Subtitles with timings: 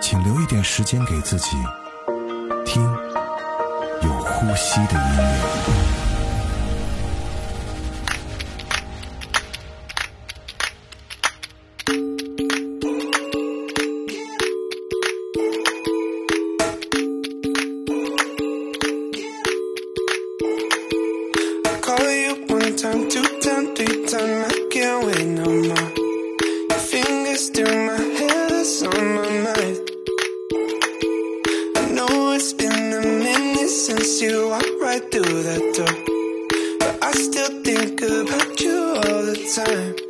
[0.00, 1.56] 请留一点时间给自己，
[2.64, 2.82] 听
[4.02, 5.87] 有呼吸的音乐。
[33.88, 36.78] Since you walked right through that door.
[36.78, 40.07] But I still think about you all the time.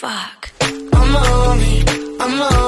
[0.00, 0.50] fuck.
[0.62, 1.80] I'm a homie,
[2.20, 2.59] I'm a homie.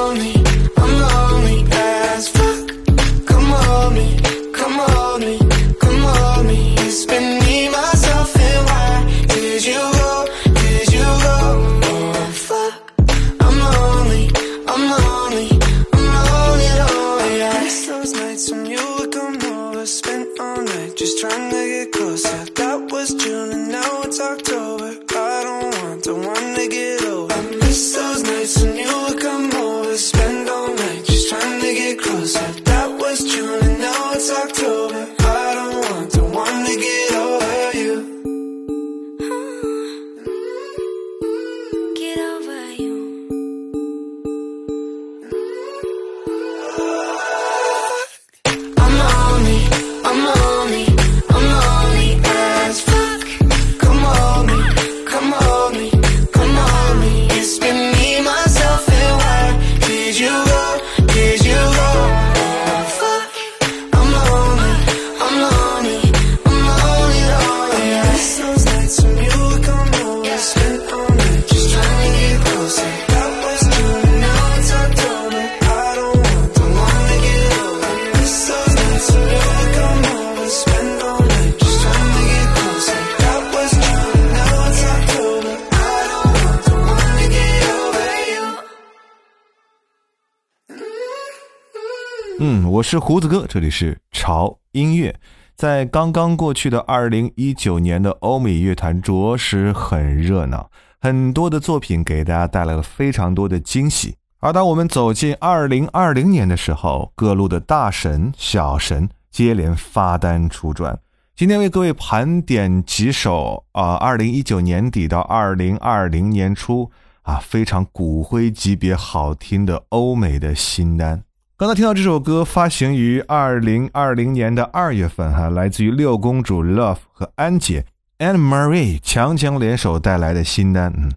[92.83, 95.15] 是胡子哥，这里是潮音乐。
[95.55, 100.71] 在刚刚过去的二零一九年的欧美乐坛，着实很热闹，
[101.01, 104.17] 很多的作品给大家带来了非常多的惊喜。
[104.41, 110.99] 而当我们走进二零二零年的时候，各路的大神、小神接连发单出专。
[111.37, 116.91] 今天为各位盘点几首啊，二零一九年底到二零二零年初
[117.23, 121.23] 啊，非常骨灰级别好听的欧美的新单。
[121.63, 127.85] 刚才听到这首歌，发行于二零二零年的二月份，哈，来自于六公主 Love 和安姐
[128.19, 130.93] Anne Marie 强强联手带来的新单。
[130.97, 131.09] 嗯，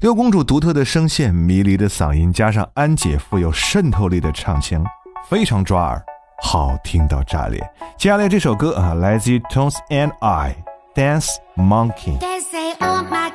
[0.00, 4.84] 六公主独特的声线、迷离的嗓音，加上安姐富有渗透力的唱腔，
[5.30, 6.02] 非常抓耳，
[6.42, 7.60] 好听到炸裂。
[7.96, 10.56] 接下来这首歌啊，来自于 Tones and I
[10.96, 12.18] Dance Monkey。
[12.18, 13.30] was passing by.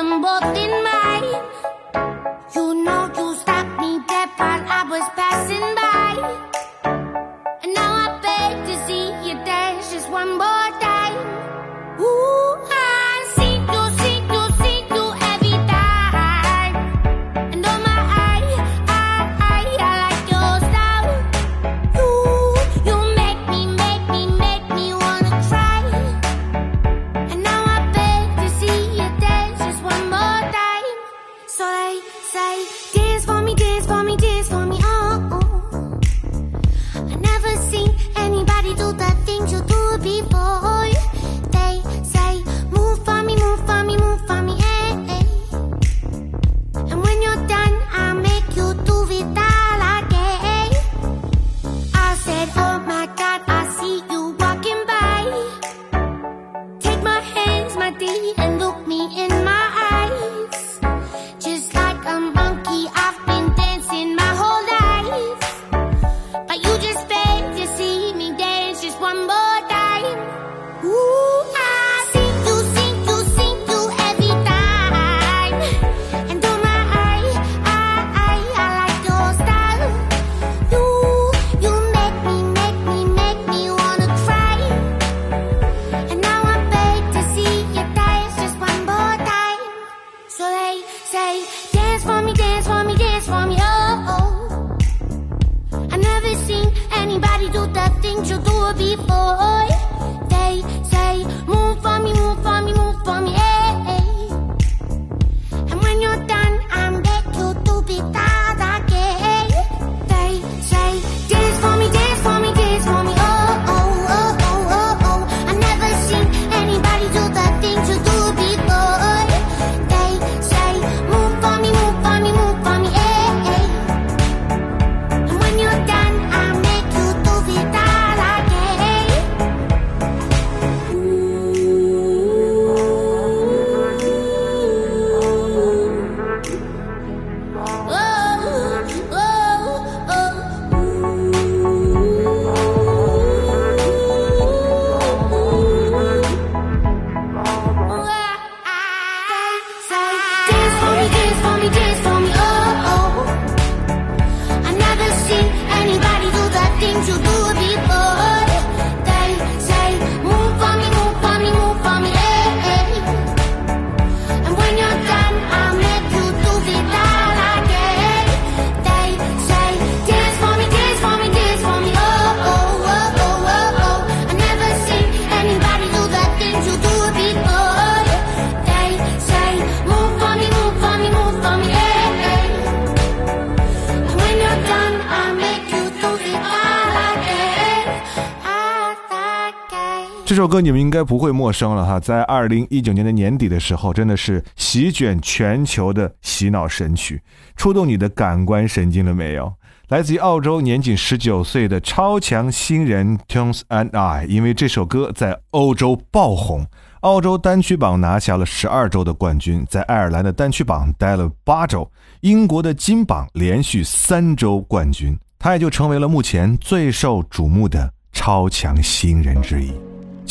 [190.31, 197.22] 这首歌你们应该不会陌生了哈，在二零一九年的年底的时候，真的是席卷全球的洗脑神曲，
[197.57, 199.51] 触动你的感官神经了没有？
[199.89, 206.66] 来自于澳洲年仅十九岁的超强新人 Tones and I，因为这首歌在欧洲爆红，
[207.01, 211.86] 澳洲单曲榜拿下了十二周的冠军，在爱尔兰的单曲榜待了八周，
[212.22, 219.74] 英国的金榜连续三周冠军，他也就成为了目前最受瞩目的超强新人之一。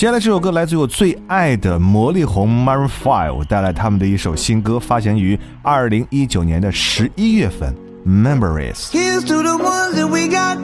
[0.00, 7.76] 接下来这首歌来自于我最爱的魔力红 Maroon Five 带来他们的一首新歌，发行于二零一九年的十一月份。
[8.06, 8.88] Memories。
[8.92, 10.56] Here's to the ones that we got.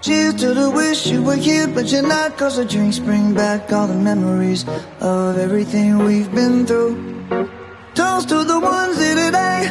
[0.00, 2.38] Cheers to the wish you were here, but you're not.
[2.38, 4.64] Cause the drinks bring back all the memories
[5.00, 6.96] of everything we've been through.
[7.94, 9.70] Toast to the ones here today.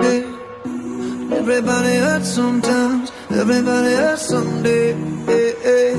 [0.00, 0.24] Hey.
[1.40, 4.92] Everybody hurts sometimes, everybody hurts someday.
[5.24, 5.94] Hey, hey.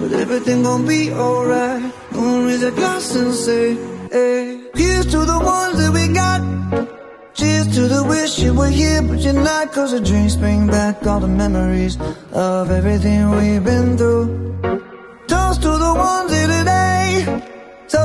[0.00, 1.92] But everything gon' be alright.
[2.12, 3.74] Gonna raise a glass and say,
[4.10, 4.62] hey.
[4.74, 6.40] Here's to the ones that we got.
[7.34, 9.72] Cheers to the wish you were here, but you're not.
[9.72, 11.98] Cause the drinks bring back all the memories
[12.32, 14.83] of everything we've been through.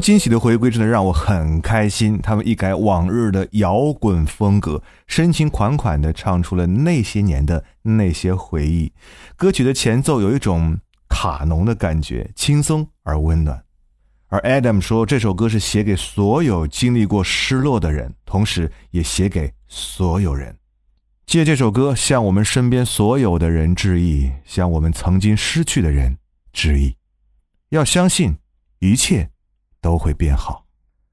[0.00, 2.20] 惊喜的回归真的让我很开心。
[2.22, 8.92] 他们一改往日的摇滚风格，深情款款地唱出了那些年的那些回忆。
[9.36, 10.78] 歌曲的前奏有一种
[11.08, 13.62] 卡农的感觉，轻松而温暖。
[14.28, 20.54] 而 Adam 说，这首歌是写给所有经历过失落的人，同时也写给所有人。
[21.24, 26.16] 借这首歌向我们身边所有的人致意，向我们曾经失去的人
[26.52, 26.94] 致意。
[27.70, 28.36] 要相信，
[28.80, 29.30] 一切
[29.80, 30.64] 都会变好。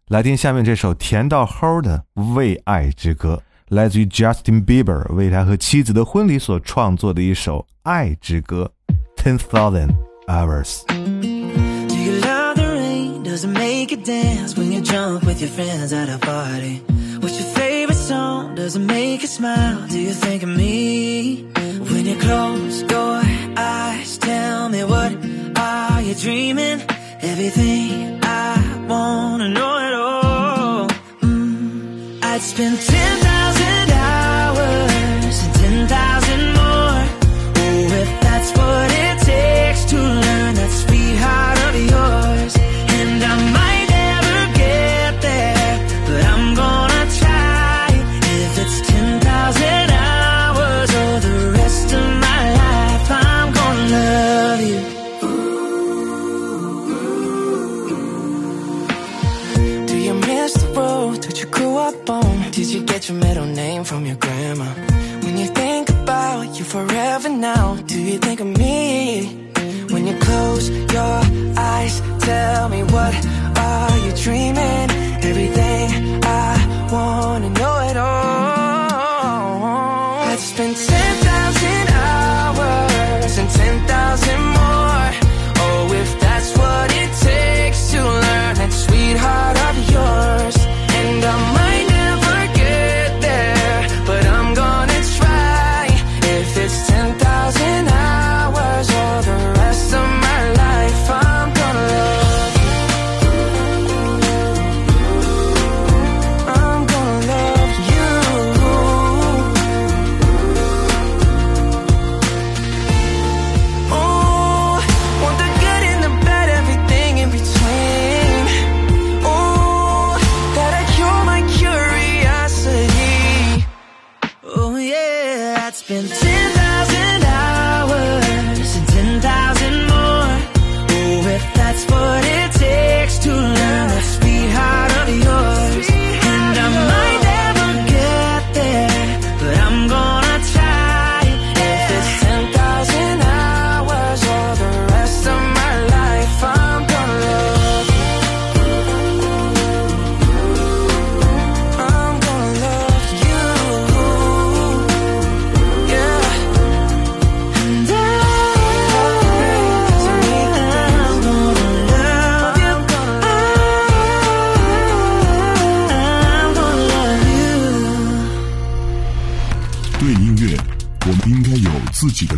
[0.07, 2.03] 来听下面这首甜到齁的
[2.33, 3.41] 《为爱之歌》，
[3.75, 8.71] 来自于 Justin Bieber 为他和妻子的婚礼所创作的一首《爱之歌》
[9.21, 9.95] ，Ten Thousand
[10.27, 10.83] Hours。
[13.35, 16.81] Does it make you dance when you're drunk with your friends at a party?
[17.19, 18.55] What's your favorite song?
[18.55, 19.85] Does it make you smile?
[19.89, 21.43] Do you think of me?
[21.89, 23.21] When you close your
[23.57, 25.11] eyes, tell me what
[25.57, 26.79] are you dreaming?
[27.21, 28.24] Everything
[29.49, 30.87] know it all.
[31.21, 33.34] Mm, I'd spend 10,000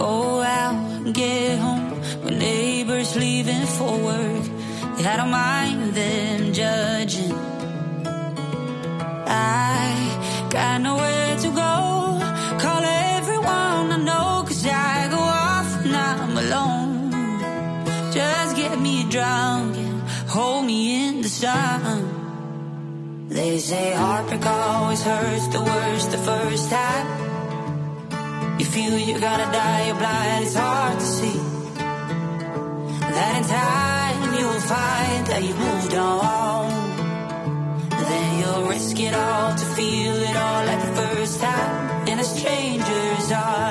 [0.00, 1.90] Go out and get home
[2.22, 4.44] when neighbors leaving for work.
[5.10, 7.32] I don't mind them judging.
[9.28, 11.74] I got nowhere to go.
[12.64, 12.82] Call
[13.18, 17.10] everyone I know, cause I go off when I'm alone.
[18.10, 20.00] Just get me drunk and
[20.34, 23.28] hold me in the sun.
[23.28, 27.29] They say heartbreak always hurts the worst the first time.
[28.60, 31.38] You feel you're gonna die, you're blind, it's hard to see.
[33.16, 36.68] That in time you'll find that you moved on.
[37.88, 42.24] Then you'll risk it all to feel it all like the first time in a
[42.24, 43.69] stranger's arms.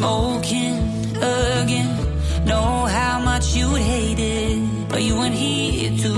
[0.00, 0.78] Smoking
[1.16, 1.92] again.
[2.46, 6.12] Know how much you'd hate it, but you weren't here to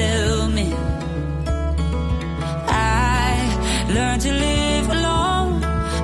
[0.00, 0.68] tell me.
[2.68, 3.30] I
[3.96, 5.52] learned to live alone.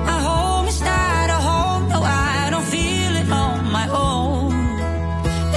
[0.09, 1.83] My home is not a home.
[1.93, 4.51] No, I don't feel it on my own.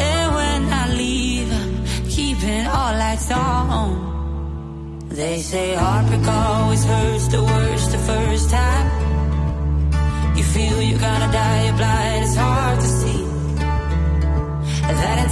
[0.09, 1.75] And when I leave, I'm
[2.17, 3.89] keeping all lights on.
[5.21, 8.34] They say heartbreak always hurts the worst the first
[10.55, 13.25] feel you're gonna die, blind, it's hard to see.
[15.01, 15.31] That in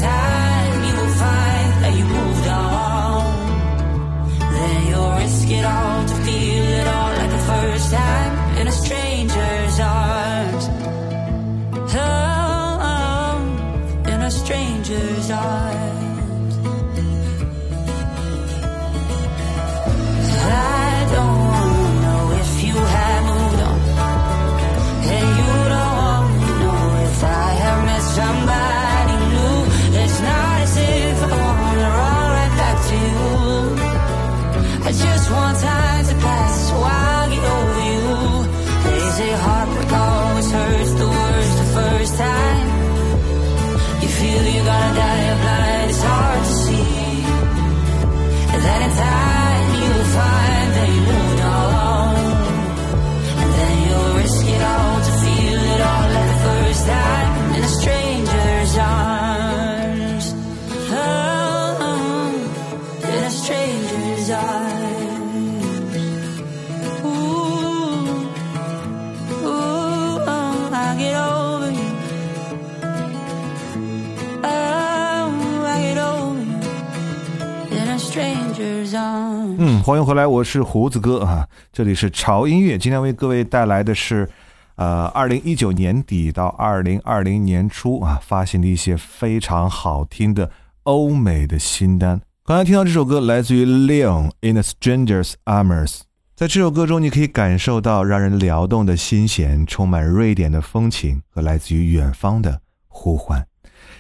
[79.59, 82.79] 嗯欢迎回来我是胡子哥啊这里是潮音乐。
[82.79, 84.29] 今天为各位带来的是
[84.77, 90.49] 呃二零一九年底到二零二零年初啊发行的一些非常好听的
[90.85, 92.21] 欧美的新单。
[92.53, 96.01] 刚才听到这首歌来自于 Leon in a Stranger's Arms，
[96.35, 103.43] 在这首歌中你可以感受到让人撩动的心弦，充满瑞典的风情和来自于远方的呼唤。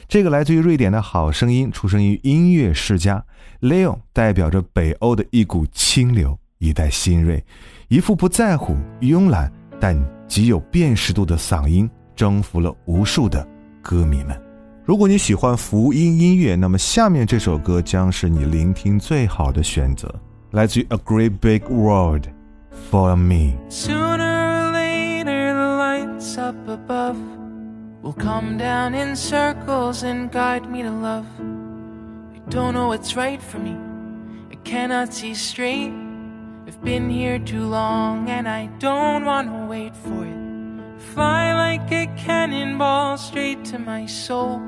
[0.06, 3.24] 这个来自于瑞典的好声音，出生于音乐世家。
[3.62, 7.42] Leon 代表着北欧的一股清流，一代新锐，
[7.88, 13.48] 一副不在乎、慵懒但极有辨识度的嗓音，征服了无数的
[13.80, 14.38] 歌迷们。
[14.84, 20.12] 如果你喜欢福音音乐，那么下面这首歌将是你聆听最好的选择，
[20.50, 22.22] 来自于《A Great Big World》。
[22.90, 23.54] Fall on Me。
[23.70, 27.16] Sooner or later, the lights up above
[28.02, 31.26] will come down in circles and guide me to love.
[32.34, 33.76] I don't know what's right for me,
[34.50, 35.92] I cannot see straight.
[36.66, 40.34] I've been here too long and I don't want to wait for it.
[41.14, 44.60] Fly like a cannonball straight to my soul.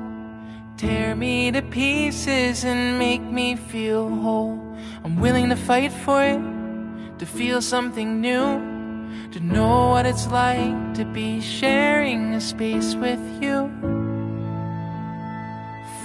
[0.76, 4.60] Tear me to pieces and make me feel whole.
[5.04, 6.40] I'm willing to fight for it,
[7.18, 8.74] to feel something new
[9.34, 13.68] to know what it's like to be sharing a space with you.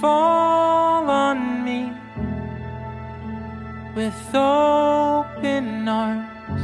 [0.00, 1.92] Fall on me
[3.94, 6.62] with open arms.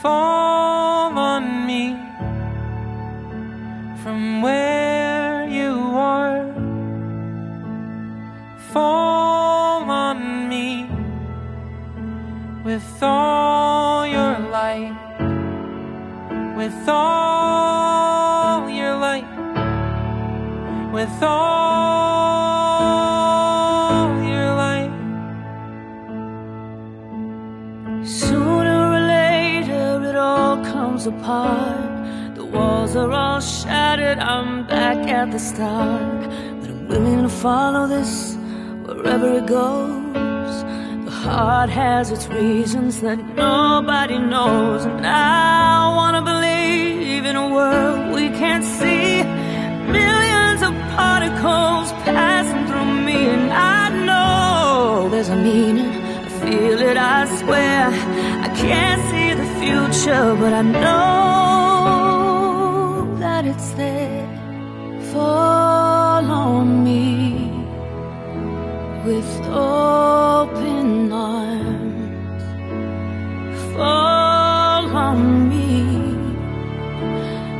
[0.00, 1.96] Fall on me
[4.02, 4.99] from where
[8.72, 10.88] Fall on me
[12.64, 14.94] with all your light,
[16.56, 19.26] with all your light,
[20.92, 21.32] with all
[24.22, 24.92] your light.
[28.06, 32.36] Sooner or later, it all comes apart.
[32.36, 34.20] The walls are all shattered.
[34.20, 36.28] I'm back at the start.
[36.60, 38.38] But I'm willing to follow this
[39.02, 40.62] wherever it goes.
[41.08, 44.84] The heart has its reasons that nobody knows.
[44.84, 49.22] And I wanna believe in a world we can't see.
[50.00, 53.20] Millions of particles passing through me.
[53.36, 55.92] And I know there's a meaning.
[56.26, 57.80] I feel it, I swear.
[58.46, 61.00] I can't see the future, but I know
[63.18, 64.28] that it's there.
[65.12, 66.79] Fall on me
[69.10, 72.44] with open arms.
[73.74, 75.72] Fall on me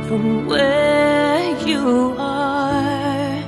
[0.07, 3.43] from where you are.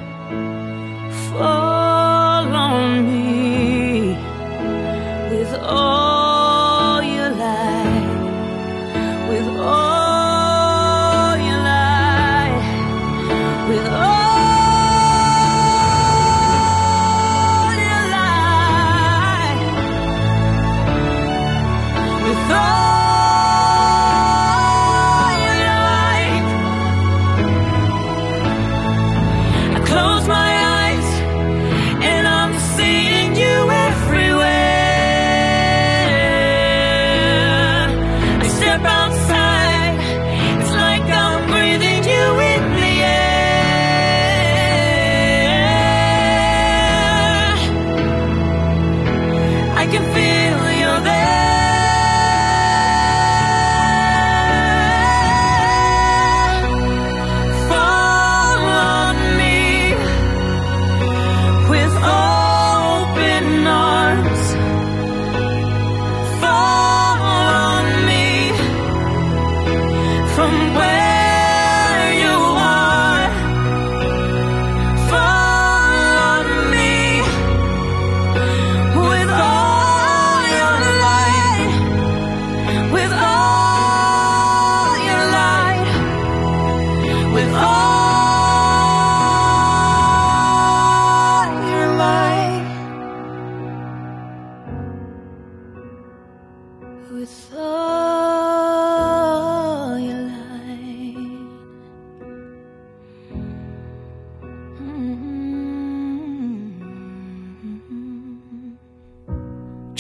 [1.30, 4.18] Fall on me
[5.32, 8.18] with all your light,
[9.30, 12.64] with all your light,
[13.70, 14.13] with all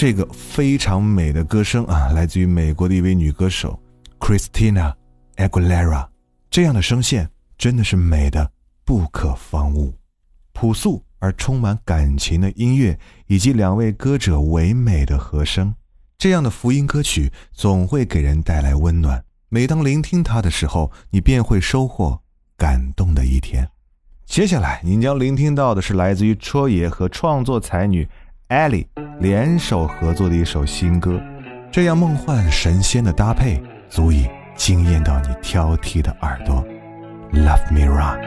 [0.03, 3.79] 这个非常美的歌声啊，来自于美国的一位女歌手
[4.19, 4.93] Christina
[5.37, 6.05] Aguilera。
[6.49, 8.51] 这样的声线真的是美的
[8.83, 9.93] 不可方物。
[10.51, 15.73] 朴素而充满感情的音乐，以及两位歌者唯美的和声，
[16.17, 19.23] 这样的福音歌曲总会给人带来温暖。
[19.47, 22.19] 每当聆听它的时候，你便会收获
[22.57, 23.65] 感动的一天。
[24.25, 28.05] 接下来，您将聆听到的是来自于戳爷和创作才女
[28.49, 28.85] Ali
[29.19, 31.21] 联手合作的一首新歌。
[31.71, 36.63] 这样梦幻神仙的搭配，足以惊艳到你挑剔的耳朵。
[37.33, 38.19] Love me rock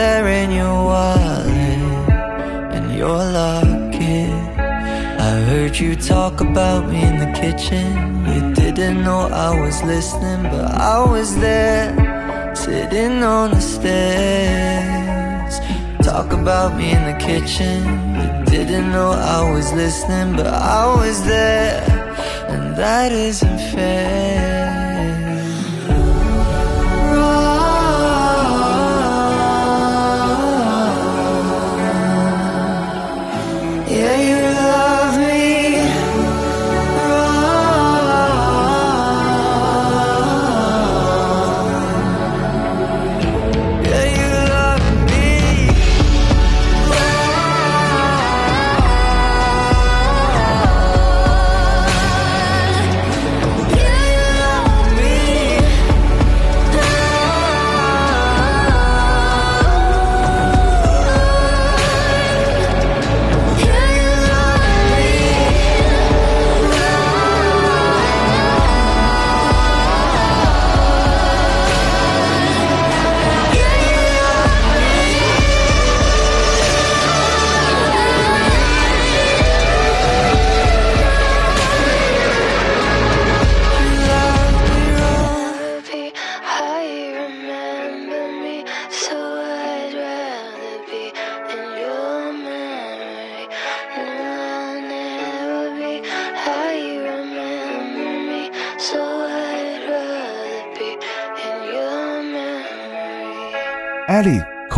[0.00, 1.80] there in your wallet
[2.76, 4.32] and your locket.
[5.28, 7.88] I heard you talk about me in the kitchen.
[8.32, 11.88] You didn't know I was listening, but I was there,
[12.64, 15.54] sitting on the stairs.
[16.10, 17.78] Talk about me in the kitchen.
[18.20, 21.82] You didn't know I was listening, but I was there,
[22.52, 24.59] and that isn't fair.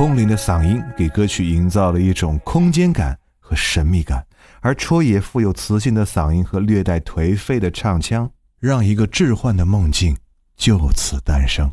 [0.03, 4.27] 空灵的嗓音给歌曲营造了一种空间感和神秘感，
[4.61, 10.17] 而戳爷富有磁性的嗓音和略带颓废的唱腔，让一个置换的梦境
[10.57, 11.73] 就此诞生。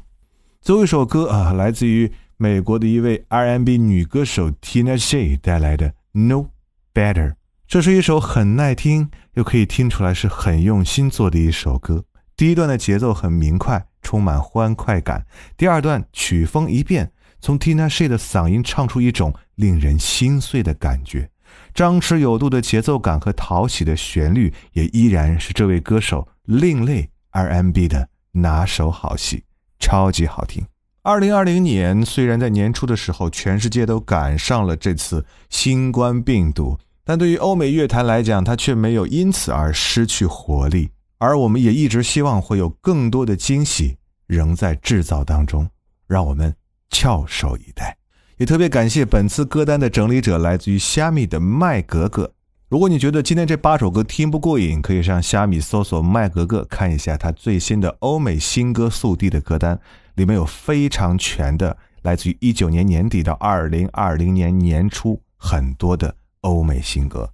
[0.61, 6.49] 最后一首歌啊，来自于美国的一位 R&B 女歌手 Tina Shea 带来的《No
[6.93, 7.29] Better》，
[7.67, 12.05] 这是一首很耐听又可以听出来是很用心做的一首歌。
[12.37, 15.19] 第一段的节奏很明快，充满欢快感；
[15.57, 17.11] 第二段曲风一变，
[17.41, 21.30] 从 Tinashe 的嗓音唱出一种令人心碎的感觉。
[21.73, 29.43] 张弛有度的节奏感和讨喜的旋律，也依然是这位歌手另类 R&B 的拿手好戏，
[29.80, 30.65] 超级好听。
[31.02, 40.89] 二零二零年虽然在年初的时候，全世界都赶上了这次新冠病毒，但对于欧美乐坛来讲，它却没有因此而失去活力。
[41.17, 43.97] 而我们也一直希望会有更多的惊喜
[44.28, 45.67] 仍在制造当中，
[46.08, 46.54] 让我们
[46.89, 47.97] 翘首以待。
[48.38, 52.32] 也特别感谢本次歌单的整理者来自于虾米的麦格格。
[52.69, 59.80] 如果你觉得今天这八首歌听不过瘾，可以上虾米搜索麦格格看一下他最新的欧美新歌速递的歌单，
[60.15, 67.30] 里面有非常全的来自于一九年年底到二零二零年年初很多的欧美新歌。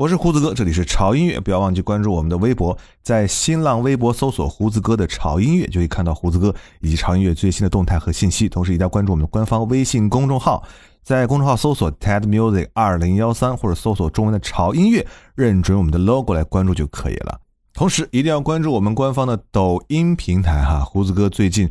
[0.00, 8.48] 我是胡子哥，这里是潮音乐，不要忘记关注我们的微博，在新浪微博搜索“胡子哥”的潮音乐，就可以看到胡子哥以及潮音乐最新的动态和信息。
[8.48, 10.66] 同时，一定要关注我们的官方微信公众号，
[11.02, 17.38] 在公众号搜索 TED Music 二零幺三，或者搜索中文的潮音乐，认准我们的 logo 来关注就可以了。
[17.74, 20.80] 同时，一定要关注我们官方的抖音平台哈。
[20.80, 21.68] 胡子哥最近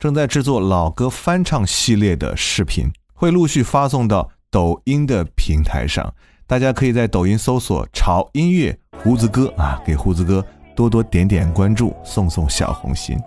[0.00, 6.12] 正在制作老歌翻唱系列的视频，会陆续发送到抖音的平台上。
[6.48, 10.42] 大家可以在抖音搜索“潮音乐胡子哥”啊，给胡子哥
[10.74, 13.18] 多多点点关注，送送小红心。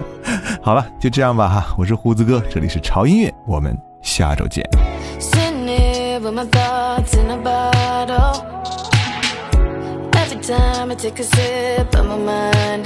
[0.60, 4.62] 好了，就这样吧哈，我是胡子哥，这里是潮音乐，我们下周见。
[10.12, 12.84] Every time I take a sip, of my mind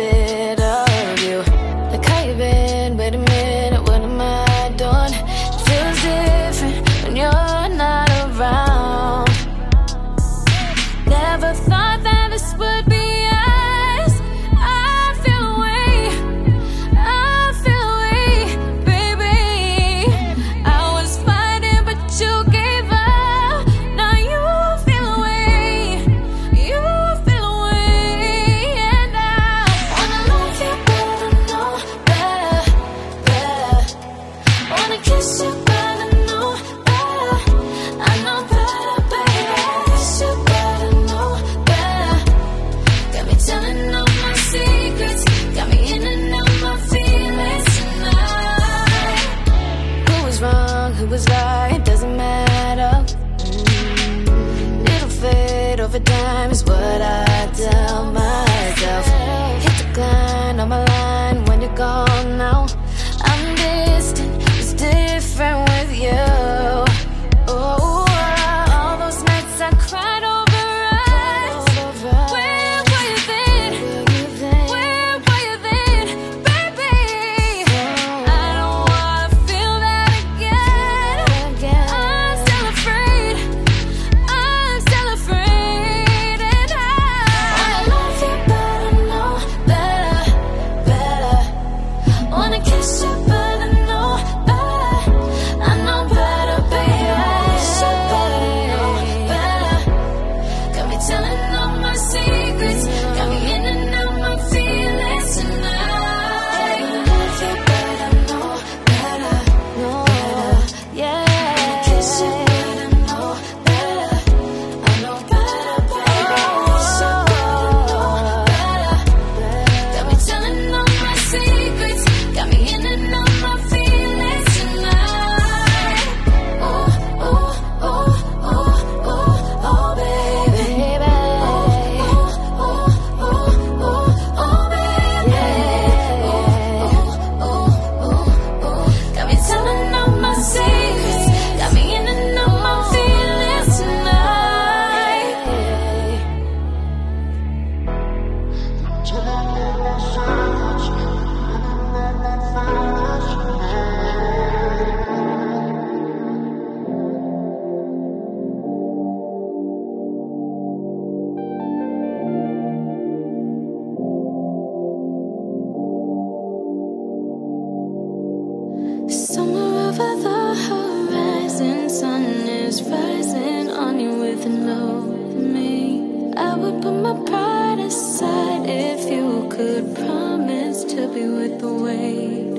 [179.62, 182.50] could promise to be with the weight.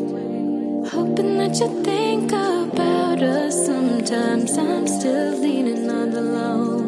[0.93, 3.65] Hoping that you think about us.
[3.65, 6.82] Sometimes I'm still leaning on the lonely.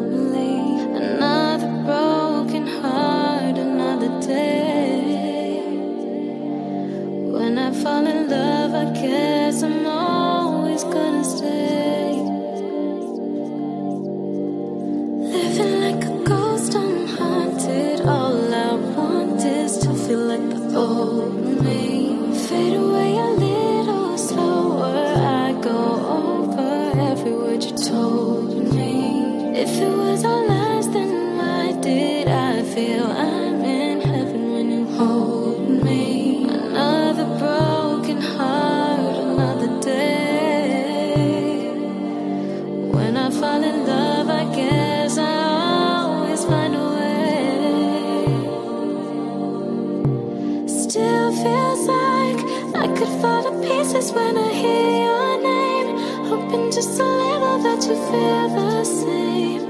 [51.76, 52.38] feels like
[52.74, 55.88] I could fall to pieces when I hear your name.
[56.26, 59.62] Hoping just a little oh, that you feel the same.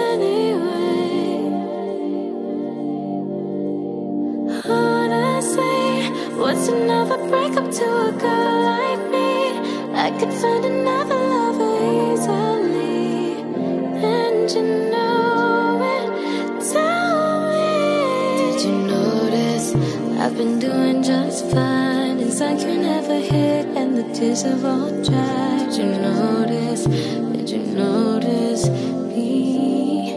[0.00, 0.70] Anyway,
[4.68, 9.30] honestly, what's another breakup to a girl like me?
[9.94, 11.74] I could find another lover
[12.12, 13.40] easily,
[14.02, 14.93] and you know.
[20.34, 22.18] I've been doing just fine?
[22.18, 25.70] It's like you never hit and the tears have all dried.
[25.70, 26.86] Did you notice?
[26.86, 30.10] Did you notice me?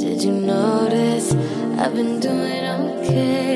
[0.00, 1.34] Did you notice
[1.78, 3.47] I've been doing okay?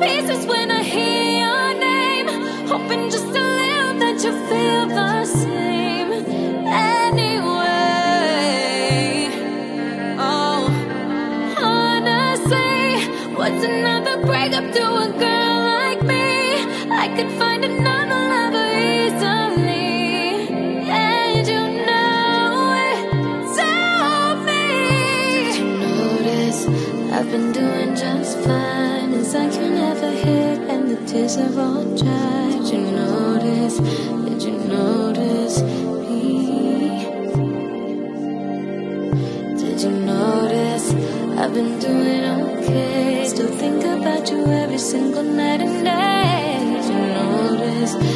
[0.00, 2.26] Pieces when I hear your name.
[2.68, 6.12] Hoping just a little that you feel the same.
[6.66, 7.68] Anyway,
[10.18, 10.68] oh,
[11.58, 16.24] honestly, what's another breakup to a girl like me?
[16.90, 20.48] I could find another lover easily.
[20.90, 22.98] And you know it.
[23.56, 24.64] Tell me.
[25.44, 26.60] Did you notice
[27.12, 28.65] I've been doing just fine?
[29.36, 32.52] Like you never hit and the tears have all dried.
[32.52, 33.76] Did you notice?
[34.26, 36.28] Did you notice me?
[39.60, 40.86] Did you notice
[41.40, 43.26] I've been doing okay?
[43.28, 46.56] Still think about you every single night and day.
[46.72, 48.15] Did you notice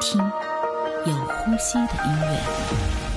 [0.00, 0.18] 听
[1.04, 3.09] 有呼吸的音乐。